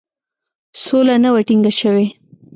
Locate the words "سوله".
0.83-1.15